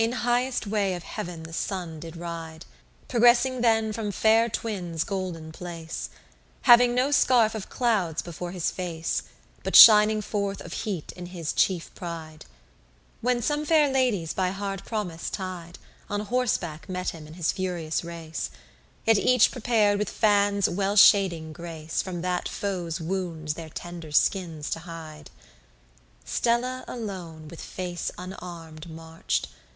22 0.03 0.13
In 0.15 0.21
highest 0.23 0.65
way 0.65 0.95
of 0.95 1.03
heav'n 1.03 1.43
the 1.43 1.53
Sun 1.53 1.99
did 1.99 2.17
ride, 2.17 2.65
Progressing 3.07 3.61
then 3.61 3.93
from 3.93 4.11
fair 4.11 4.49
twins' 4.49 5.03
golden 5.03 5.51
place: 5.51 6.09
Having 6.63 6.95
no 6.95 7.11
scarf 7.11 7.53
of 7.53 7.69
clouds 7.69 8.23
before 8.23 8.49
his 8.49 8.71
face, 8.71 9.21
But 9.61 9.75
shining 9.75 10.23
forth 10.23 10.59
of 10.61 10.73
heat 10.73 11.11
in 11.11 11.27
his 11.27 11.53
chief 11.53 11.93
pride; 11.93 12.47
When 13.21 13.43
some 13.43 13.63
fair 13.63 13.91
ladies 13.93 14.33
by 14.33 14.49
hard 14.49 14.83
promise 14.85 15.29
tied, 15.29 15.77
On 16.09 16.21
horseback 16.21 16.89
met 16.89 17.09
him 17.09 17.27
in 17.27 17.35
his 17.35 17.51
furious 17.51 18.03
race, 18.03 18.49
Yet 19.05 19.19
each 19.19 19.51
prepar'd 19.51 19.99
with 19.99 20.09
fan's 20.09 20.67
well 20.67 20.95
shading 20.95 21.53
grace 21.53 22.01
From 22.01 22.23
that 22.23 22.49
foe's 22.49 22.99
wounds 22.99 23.53
their 23.53 23.69
tender 23.69 24.11
skins 24.11 24.71
to 24.71 24.79
hide. 24.79 25.29
Stella 26.25 26.85
alone 26.87 27.47
with 27.49 27.61
face 27.61 28.09
unarmed 28.17 28.89
march'd. 28.89 29.47